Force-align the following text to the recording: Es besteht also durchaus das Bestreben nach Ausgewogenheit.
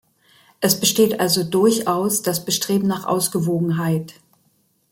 Es 0.61 0.79
besteht 0.79 1.19
also 1.19 1.43
durchaus 1.43 2.23
das 2.23 2.43
Bestreben 2.43 2.87
nach 2.87 3.05
Ausgewogenheit. 3.05 4.15